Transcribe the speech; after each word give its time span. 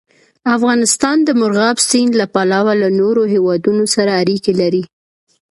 افغانستان 0.55 1.17
د 1.23 1.29
مورغاب 1.39 1.77
سیند 1.89 2.13
له 2.21 2.25
پلوه 2.33 2.73
له 2.81 2.89
نورو 2.99 3.23
هېوادونو 3.33 3.83
سره 3.95 4.11
اړیکې 4.21 4.53
لري. 4.61 4.83